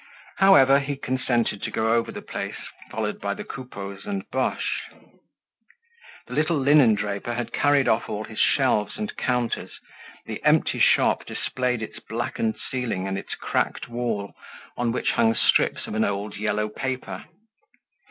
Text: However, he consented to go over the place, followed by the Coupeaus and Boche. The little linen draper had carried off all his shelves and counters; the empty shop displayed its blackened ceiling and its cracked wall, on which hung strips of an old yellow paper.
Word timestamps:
However, 0.37 0.79
he 0.79 0.95
consented 0.95 1.61
to 1.61 1.69
go 1.69 1.93
over 1.93 2.11
the 2.11 2.23
place, 2.23 2.55
followed 2.89 3.21
by 3.21 3.35
the 3.35 3.43
Coupeaus 3.43 4.03
and 4.05 4.27
Boche. 4.31 4.89
The 6.25 6.33
little 6.33 6.57
linen 6.57 6.95
draper 6.95 7.35
had 7.35 7.53
carried 7.53 7.87
off 7.87 8.09
all 8.09 8.23
his 8.23 8.39
shelves 8.39 8.97
and 8.97 9.15
counters; 9.15 9.77
the 10.25 10.43
empty 10.43 10.79
shop 10.79 11.27
displayed 11.27 11.83
its 11.83 11.99
blackened 11.99 12.55
ceiling 12.71 13.07
and 13.07 13.15
its 13.15 13.35
cracked 13.35 13.89
wall, 13.89 14.33
on 14.75 14.91
which 14.91 15.11
hung 15.11 15.35
strips 15.35 15.85
of 15.85 15.93
an 15.93 16.03
old 16.03 16.35
yellow 16.35 16.67
paper. 16.67 17.25